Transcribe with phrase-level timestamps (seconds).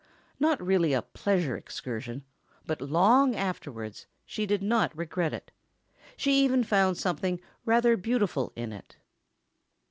[0.39, 2.23] Not really a "pleasure excursion,"
[2.65, 8.97] but long afterwards she did not regret it—she even found something "rather beautiful" in it.